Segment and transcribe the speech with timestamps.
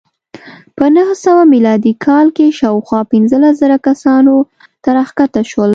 [0.77, 4.35] په نهه سوه میلادي کال کې شاوخوا پنځلس زره کسانو
[4.83, 5.69] ته راښکته شول